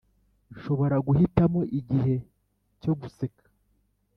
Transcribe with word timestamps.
nshobora 0.53 0.95
guhitamo 1.07 1.61
igihe 1.79 2.15
cyo 2.81 2.93
guseka, 2.99 3.45